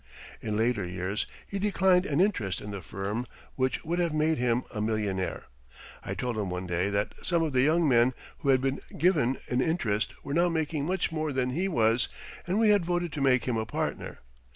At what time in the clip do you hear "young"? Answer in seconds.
7.61-7.87